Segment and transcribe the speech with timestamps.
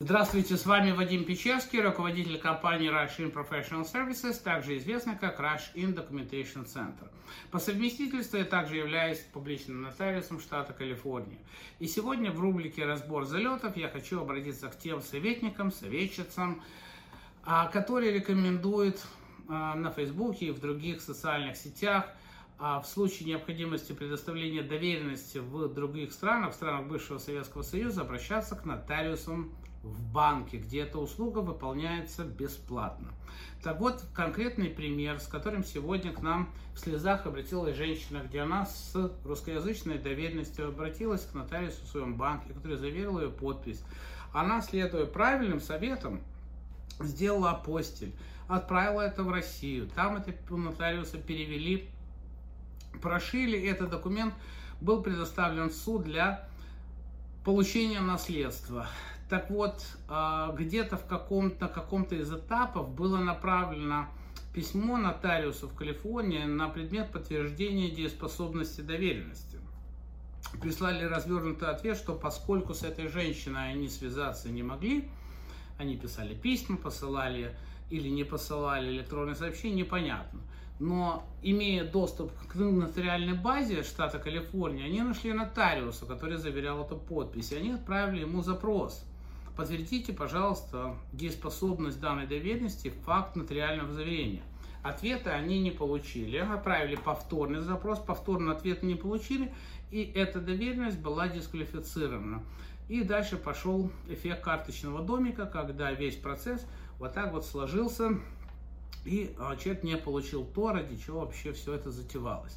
[0.00, 5.74] Здравствуйте, с вами Вадим Печевский, руководитель компании Rush In Professional Services, также известный как Rush
[5.74, 7.10] In Documentation Center.
[7.50, 11.40] По совместительству я также являюсь публичным нотариусом штата Калифорния.
[11.80, 16.62] И сегодня в рубрике «Разбор залетов» я хочу обратиться к тем советникам, советчицам,
[17.42, 19.04] а, которые рекомендуют
[19.48, 22.04] а, на Фейсбуке и в других социальных сетях
[22.60, 28.56] а в случае необходимости предоставления доверенности в других странах, в странах бывшего Советского Союза, обращаться
[28.56, 29.52] к нотариусам
[29.88, 33.08] в банке, где эта услуга выполняется бесплатно.
[33.62, 38.66] Так вот, конкретный пример, с которым сегодня к нам в слезах обратилась женщина, где она
[38.66, 43.82] с русскоязычной доверенностью обратилась к нотариусу в своем банке, который заверил ее подпись.
[44.32, 46.20] Она, следуя правильным советам,
[47.00, 48.12] сделала апостиль,
[48.46, 49.88] отправила это в Россию.
[49.88, 51.88] Там это у нотариуса перевели,
[53.02, 53.60] прошили.
[53.68, 54.34] Этот документ
[54.80, 56.48] был предоставлен в суд для
[57.44, 58.86] получения наследства.
[59.28, 64.06] Так вот, а, где-то в каком-то, на каком-то из этапов было направлено
[64.54, 69.58] письмо нотариусу в Калифорнии на предмет подтверждения дееспособности доверенности.
[70.62, 75.10] Прислали развернутый ответ, что поскольку с этой женщиной они связаться не могли,
[75.76, 77.54] они писали письма, посылали
[77.90, 80.40] или не посылали электронные сообщения, непонятно.
[80.80, 87.52] Но имея доступ к нотариальной базе штата Калифорния, они нашли нотариуса, который заверял эту подпись,
[87.52, 89.04] и они отправили ему запрос–
[89.58, 94.44] Подтвердите, пожалуйста, дееспособность данной доверенности факт нотариального заверения.
[94.84, 96.36] Ответа они не получили.
[96.36, 99.52] Отправили повторный запрос, повторный ответ не получили,
[99.90, 102.40] и эта доверенность была дисквалифицирована.
[102.88, 106.64] И дальше пошел эффект карточного домика, когда весь процесс
[107.00, 108.10] вот так вот сложился,
[109.04, 112.56] и а, человек не получил то, ради чего вообще все это затевалось.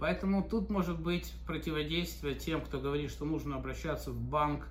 [0.00, 4.66] Поэтому тут может быть противодействие тем, кто говорит, что нужно обращаться в банк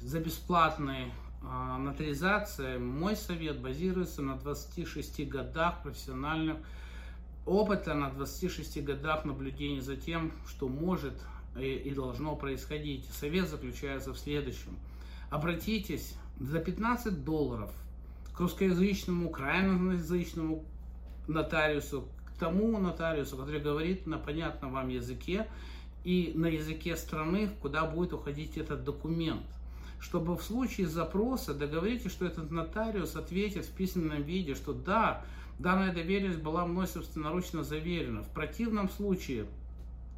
[0.00, 6.58] за бесплатной э, нотаризации мой совет базируется на 26 годах профессиональных
[7.44, 11.14] опыта, на 26 годах наблюдения за тем, что может
[11.58, 13.06] и должно происходить.
[13.10, 14.76] Совет заключается в следующем.
[15.30, 17.72] Обратитесь за 15 долларов
[18.34, 20.64] к русскоязычному, украиноязычному
[21.26, 25.48] нотариусу, к тому нотариусу, который говорит на понятном вам языке
[26.04, 29.42] и на языке страны, куда будет уходить этот документ
[29.98, 35.24] чтобы в случае запроса договоритесь, что этот нотариус ответит в письменном виде, что да,
[35.58, 38.22] данная доверенность была мной собственноручно заверена.
[38.22, 39.46] В противном случае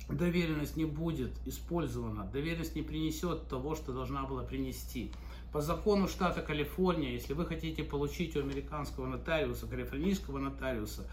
[0.09, 5.12] доверенность не будет использована, доверенность не принесет того, что должна была принести.
[5.53, 11.06] По закону штата Калифорния, если вы хотите получить у американского нотариуса, калифорнийского нотариуса,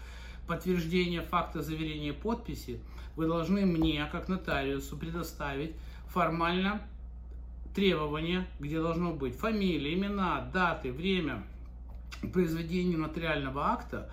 [0.46, 2.80] подтверждение факта заверения подписи,
[3.16, 5.74] вы должны мне, как нотариусу, предоставить
[6.08, 6.82] формально
[7.76, 11.44] требования, где должно быть фамилия, имена, даты, время
[12.32, 14.10] произведения нотариального акта,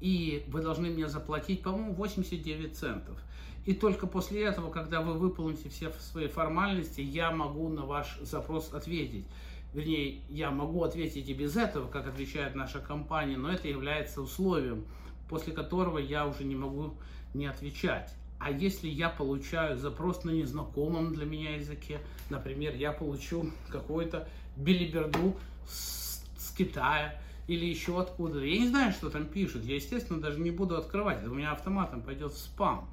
[0.00, 3.18] и вы должны мне заплатить, по-моему, 89 центов.
[3.66, 8.72] И только после этого, когда вы выполните все свои формальности, я могу на ваш запрос
[8.72, 9.26] ответить.
[9.74, 14.86] Вернее, я могу ответить и без этого, как отвечает наша компания, но это является условием,
[15.28, 16.94] после которого я уже не могу
[17.34, 18.14] не отвечать.
[18.38, 25.36] А если я получаю запрос на незнакомом для меня языке, например, я получу какую-то билиберду
[25.66, 30.40] с, с Китая или еще откуда, я не знаю, что там пишут, я, естественно, даже
[30.40, 32.88] не буду открывать, это у меня автоматом пойдет в спам.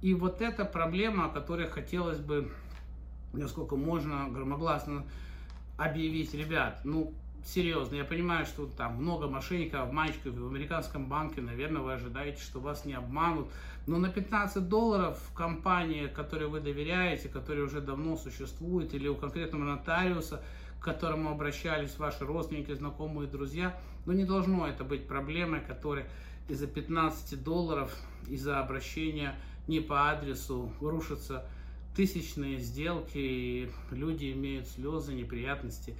[0.00, 2.50] И вот эта проблема, о которой хотелось бы,
[3.32, 5.04] насколько можно громогласно
[5.76, 7.12] объявить, ребят, ну,
[7.44, 12.60] серьезно, я понимаю, что там много мошенников, обманщиков в американском банке, наверное, вы ожидаете, что
[12.60, 13.48] вас не обманут,
[13.86, 19.64] но на 15 долларов компания, которой вы доверяете, которая уже давно существует, или у конкретного
[19.64, 20.42] нотариуса,
[20.80, 26.06] к которому обращались ваши родственники, знакомые, друзья, ну не должно это быть проблемой, которая
[26.48, 27.94] из-за 15 долларов,
[28.26, 29.34] из-за обращения
[29.66, 31.46] не по адресу рушатся
[31.94, 35.96] тысячные сделки, и люди имеют слезы, неприятности.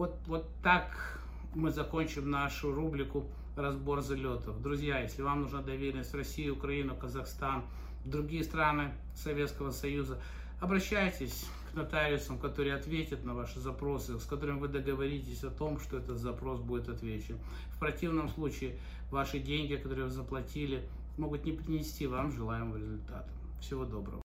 [0.00, 1.20] Вот, вот так
[1.54, 4.62] мы закончим нашу рубрику «Разбор залетов».
[4.62, 7.64] Друзья, если вам нужна доверенность в Россию, Украину, Казахстан,
[8.06, 10.18] другие страны Советского Союза,
[10.58, 15.98] обращайтесь к нотариусам, которые ответят на ваши запросы, с которыми вы договоритесь о том, что
[15.98, 17.36] этот запрос будет отвечен.
[17.74, 18.78] В противном случае
[19.10, 20.82] ваши деньги, которые вы заплатили,
[21.18, 23.28] могут не принести вам желаемого результата.
[23.60, 24.18] Всего доброго.